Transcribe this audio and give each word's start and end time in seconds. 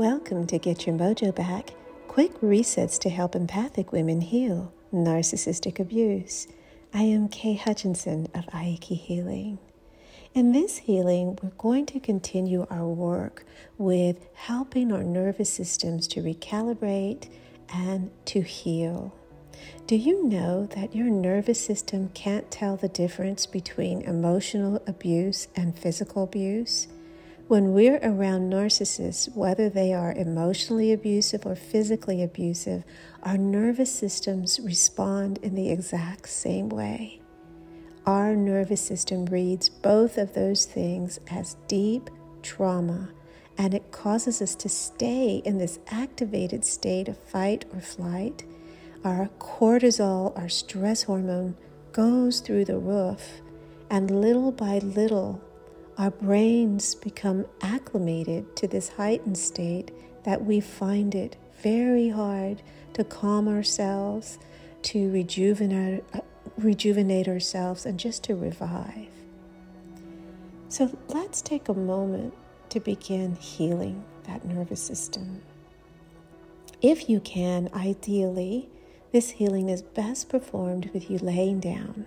Welcome 0.00 0.46
to 0.46 0.58
Get 0.58 0.86
Your 0.86 0.96
Mojo 0.96 1.34
Back 1.34 1.72
quick 2.08 2.32
resets 2.40 2.98
to 3.00 3.10
help 3.10 3.36
empathic 3.36 3.92
women 3.92 4.22
heal 4.22 4.72
narcissistic 4.90 5.78
abuse. 5.78 6.48
I 6.94 7.02
am 7.02 7.28
Kay 7.28 7.52
Hutchinson 7.52 8.28
of 8.32 8.46
Aiki 8.46 8.96
Healing. 8.96 9.58
In 10.32 10.52
this 10.52 10.78
healing, 10.78 11.38
we're 11.42 11.50
going 11.58 11.84
to 11.84 12.00
continue 12.00 12.66
our 12.70 12.86
work 12.86 13.44
with 13.76 14.26
helping 14.32 14.90
our 14.90 15.04
nervous 15.04 15.52
systems 15.52 16.08
to 16.08 16.22
recalibrate 16.22 17.28
and 17.68 18.10
to 18.24 18.40
heal. 18.40 19.14
Do 19.86 19.96
you 19.96 20.26
know 20.26 20.64
that 20.76 20.96
your 20.96 21.10
nervous 21.10 21.62
system 21.62 22.08
can't 22.14 22.50
tell 22.50 22.78
the 22.78 22.88
difference 22.88 23.44
between 23.44 24.00
emotional 24.00 24.82
abuse 24.86 25.48
and 25.54 25.78
physical 25.78 26.22
abuse? 26.22 26.88
When 27.50 27.72
we're 27.72 27.98
around 28.00 28.48
narcissists, 28.48 29.34
whether 29.34 29.68
they 29.68 29.92
are 29.92 30.12
emotionally 30.12 30.92
abusive 30.92 31.44
or 31.44 31.56
physically 31.56 32.22
abusive, 32.22 32.84
our 33.24 33.36
nervous 33.36 33.92
systems 33.92 34.60
respond 34.60 35.38
in 35.42 35.56
the 35.56 35.68
exact 35.68 36.28
same 36.28 36.68
way. 36.68 37.20
Our 38.06 38.36
nervous 38.36 38.80
system 38.80 39.26
reads 39.26 39.68
both 39.68 40.16
of 40.16 40.32
those 40.32 40.64
things 40.64 41.18
as 41.28 41.56
deep 41.66 42.08
trauma, 42.42 43.08
and 43.58 43.74
it 43.74 43.90
causes 43.90 44.40
us 44.40 44.54
to 44.54 44.68
stay 44.68 45.42
in 45.44 45.58
this 45.58 45.80
activated 45.88 46.64
state 46.64 47.08
of 47.08 47.18
fight 47.18 47.64
or 47.74 47.80
flight. 47.80 48.44
Our 49.02 49.28
cortisol, 49.40 50.38
our 50.38 50.48
stress 50.48 51.02
hormone, 51.02 51.56
goes 51.90 52.38
through 52.38 52.66
the 52.66 52.78
roof, 52.78 53.40
and 53.90 54.20
little 54.20 54.52
by 54.52 54.78
little, 54.78 55.42
our 56.00 56.10
brains 56.10 56.94
become 56.94 57.44
acclimated 57.60 58.56
to 58.56 58.66
this 58.66 58.88
heightened 58.88 59.36
state 59.36 59.90
that 60.24 60.42
we 60.42 60.58
find 60.58 61.14
it 61.14 61.36
very 61.62 62.08
hard 62.08 62.62
to 62.94 63.04
calm 63.04 63.46
ourselves, 63.46 64.38
to 64.80 65.12
rejuvenate, 65.12 66.02
uh, 66.14 66.20
rejuvenate 66.56 67.28
ourselves, 67.28 67.84
and 67.84 68.00
just 68.00 68.24
to 68.24 68.34
revive. 68.34 69.10
So 70.70 70.96
let's 71.08 71.42
take 71.42 71.68
a 71.68 71.74
moment 71.74 72.32
to 72.70 72.80
begin 72.80 73.34
healing 73.34 74.02
that 74.24 74.46
nervous 74.46 74.82
system. 74.82 75.42
If 76.80 77.10
you 77.10 77.20
can, 77.20 77.68
ideally, 77.74 78.70
this 79.12 79.28
healing 79.28 79.68
is 79.68 79.82
best 79.82 80.30
performed 80.30 80.88
with 80.94 81.10
you 81.10 81.18
laying 81.18 81.60
down. 81.60 82.06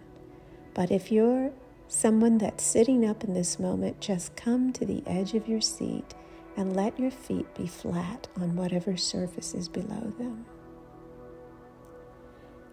But 0.74 0.90
if 0.90 1.12
you're 1.12 1.52
Someone 1.94 2.40
that's 2.40 2.66
sitting 2.66 3.08
up 3.08 3.24
in 3.24 3.36
this 3.36 3.60
moment, 3.60 4.02
just 4.02 4.36
come 4.36 4.74
to 4.74 4.84
the 4.84 5.04
edge 5.06 5.36
of 5.36 5.48
your 5.48 5.62
seat 5.62 6.16
and 6.58 6.76
let 6.76 7.00
your 7.00 7.12
feet 7.12 7.46
be 7.54 7.68
flat 7.68 8.28
on 8.36 8.56
whatever 8.56 8.98
surface 8.98 9.54
is 9.54 9.70
below 9.70 10.12
them. 10.18 10.44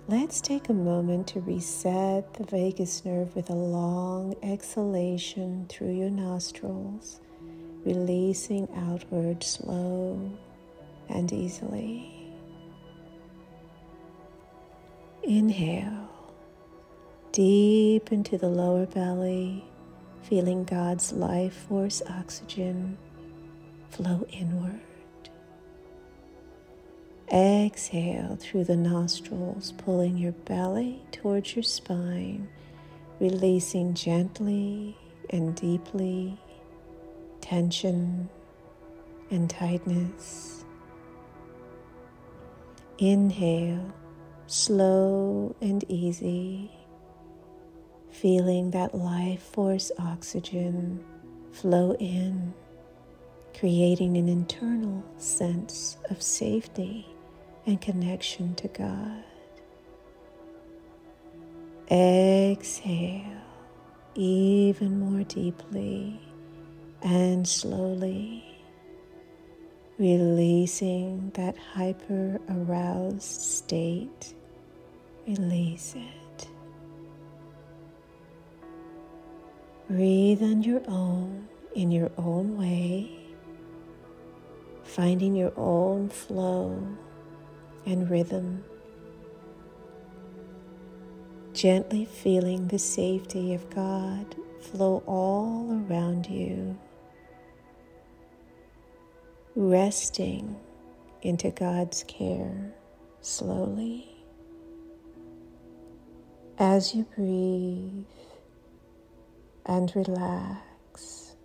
Let's 0.09 0.41
take 0.41 0.71
a 0.71 0.73
moment 0.73 1.27
to 1.29 1.41
reset 1.41 2.33
the 2.33 2.45
vagus 2.45 3.05
nerve 3.05 3.37
with 3.37 3.51
a 3.51 3.55
long 3.55 4.35
exhalation 4.43 5.67
through 5.69 5.93
your 5.93 6.11
nostrils, 6.11 7.21
releasing 7.85 8.69
outward 8.75 9.45
slow 9.45 10.33
and 11.11 11.31
easily. 11.31 12.33
Inhale 15.23 16.00
deep 17.33 18.11
into 18.11 18.37
the 18.37 18.49
lower 18.49 18.87
belly, 18.87 19.65
feeling 20.23 20.65
God's 20.65 21.13
life 21.13 21.55
force 21.55 22.03
oxygen 22.09 22.99
flow 23.91 24.27
inward. 24.33 24.81
Exhale 27.33 28.37
through 28.41 28.65
the 28.65 28.77
nostrils, 28.77 29.73
pulling 29.79 30.19
your 30.19 30.33
belly 30.33 31.01
towards 31.13 31.55
your 31.55 31.63
spine, 31.63 32.49
releasing 33.21 33.95
gently 33.95 34.97
and 35.31 35.55
deeply 35.55 36.37
tension 37.41 38.29
and 39.31 39.49
tightness. 39.49 40.65
Inhale, 42.99 43.95
slow 44.49 45.55
and 45.61 45.85
easy 45.89 46.73
feeling 48.21 48.71
that 48.73 48.95
life 48.95 49.43
force 49.43 49.91
oxygen 49.99 51.03
flow 51.53 51.95
in, 51.95 52.53
creating 53.59 54.19
an 54.19 54.29
internal 54.29 55.03
sense 55.17 55.97
of 56.11 56.21
safety 56.21 57.07
and 57.65 57.81
connection 57.81 58.55
to 58.57 58.69
God. 58.69 59.25
Exhale 61.91 63.25
even 64.15 65.01
more 65.01 65.25
deeply 65.25 66.21
and 67.03 67.49
slowly, 67.49 68.45
releasing 69.99 71.31
that 71.31 71.57
hyper 71.57 72.39
aroused 72.51 73.23
state. 73.23 74.35
Release 75.27 75.95
it. 75.97 76.30
Breathe 79.91 80.41
on 80.41 80.63
your 80.63 80.83
own, 80.87 81.49
in 81.75 81.91
your 81.91 82.13
own 82.17 82.57
way, 82.57 83.11
finding 84.85 85.35
your 85.35 85.53
own 85.57 86.09
flow 86.09 86.97
and 87.85 88.09
rhythm. 88.09 88.63
Gently 91.53 92.05
feeling 92.05 92.69
the 92.69 92.79
safety 92.79 93.53
of 93.53 93.69
God 93.71 94.37
flow 94.61 95.03
all 95.07 95.85
around 95.91 96.29
you, 96.29 96.79
resting 99.57 100.55
into 101.23 101.51
God's 101.51 102.05
care 102.05 102.73
slowly. 103.23 104.09
As 106.59 106.95
you 106.95 107.03
breathe, 107.17 108.05
and 109.71 109.95
relax. 109.95 111.37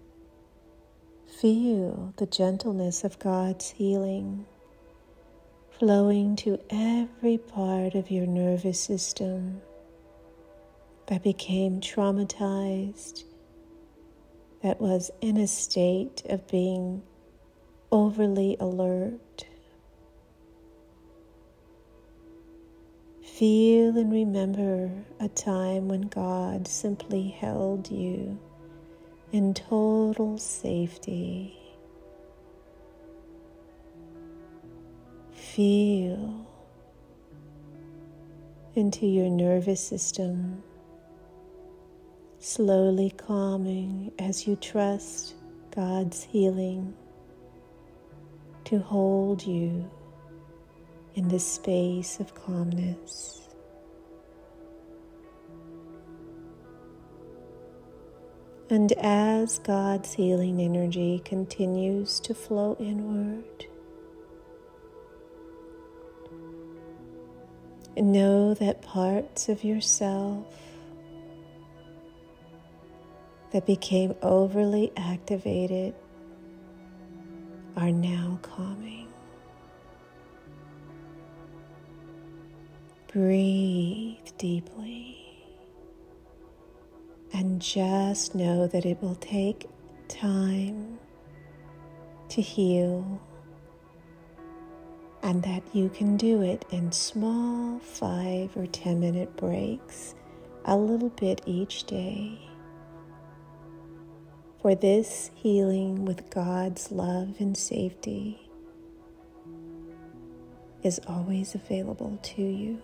Feel 1.39 2.11
the 2.17 2.25
gentleness 2.25 3.03
of 3.03 3.19
God's 3.19 3.69
healing 3.69 4.47
flowing 5.69 6.35
to 6.37 6.59
every 6.71 7.37
part 7.37 7.93
of 7.93 8.09
your 8.09 8.25
nervous 8.25 8.79
system 8.79 9.61
that 11.05 11.21
became 11.21 11.79
traumatized, 11.79 13.25
that 14.63 14.81
was 14.81 15.11
in 15.21 15.37
a 15.37 15.45
state 15.45 16.23
of 16.27 16.47
being 16.47 17.03
overly 17.91 18.57
alert. 18.59 19.45
Feel 23.37 23.97
and 23.97 24.13
remember 24.13 24.89
a 25.19 25.27
time 25.27 25.89
when 25.89 26.03
God 26.03 26.69
simply 26.69 27.27
held 27.27 27.91
you 27.91 28.39
in 29.33 29.53
total 29.53 30.37
safety. 30.37 31.53
Feel 35.33 36.47
into 38.73 39.05
your 39.05 39.29
nervous 39.29 39.85
system, 39.85 40.63
slowly 42.39 43.09
calming 43.17 44.13
as 44.17 44.47
you 44.47 44.55
trust 44.55 45.35
God's 45.75 46.23
healing 46.23 46.93
to 48.63 48.79
hold 48.79 49.45
you 49.45 49.91
in 51.15 51.27
this 51.29 51.45
space 51.45 52.19
of 52.19 52.35
calmness. 52.35 53.41
And 58.69 58.91
as 58.93 59.59
God's 59.59 60.13
healing 60.13 60.61
energy 60.61 61.21
continues 61.23 62.19
to 62.21 62.33
flow 62.33 62.75
inward, 62.79 63.65
know 68.05 68.53
that 68.53 68.81
parts 68.81 69.49
of 69.49 69.63
yourself 69.63 70.45
that 73.51 73.65
became 73.65 74.15
overly 74.21 74.91
activated 74.97 75.93
are 77.75 77.91
now 77.91 78.39
calming. 78.41 79.04
Breathe 83.15 84.27
deeply 84.37 85.15
and 87.31 87.61
just 87.61 88.35
know 88.35 88.67
that 88.67 88.85
it 88.85 89.01
will 89.01 89.15
take 89.15 89.69
time 90.09 90.99
to 92.27 92.41
heal 92.41 93.21
and 95.23 95.41
that 95.43 95.63
you 95.73 95.87
can 95.87 96.17
do 96.17 96.41
it 96.41 96.65
in 96.71 96.91
small 96.91 97.79
five 97.79 98.57
or 98.57 98.67
ten 98.67 98.99
minute 98.99 99.37
breaks, 99.37 100.13
a 100.65 100.75
little 100.75 101.07
bit 101.07 101.39
each 101.45 101.85
day. 101.85 102.37
For 104.61 104.75
this 104.75 105.31
healing 105.35 106.03
with 106.03 106.29
God's 106.29 106.91
love 106.91 107.35
and 107.39 107.55
safety 107.55 108.49
is 110.83 110.99
always 111.07 111.55
available 111.55 112.19
to 112.21 112.41
you. 112.41 112.81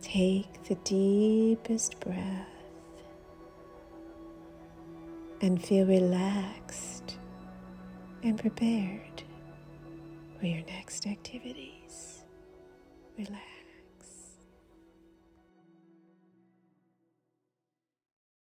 Take 0.00 0.62
the 0.64 0.76
deepest 0.76 2.00
breath 2.00 2.46
and 5.40 5.62
feel 5.62 5.86
relaxed 5.86 7.18
and 8.22 8.38
prepared 8.38 9.22
for 10.38 10.46
your 10.46 10.64
next 10.66 11.06
activities. 11.06 12.24
Relax. 13.16 13.57